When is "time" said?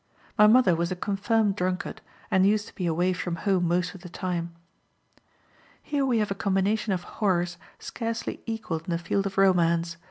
4.09-4.55